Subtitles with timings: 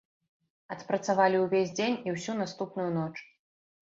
[0.75, 3.13] Адпрацавалі ўвесь дзень і ўсю наступную ноч.